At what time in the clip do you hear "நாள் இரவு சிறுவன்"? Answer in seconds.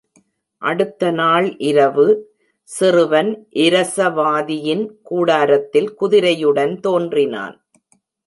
1.11-3.47